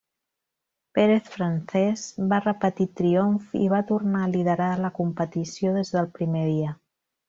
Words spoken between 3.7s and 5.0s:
va tornar a liderar la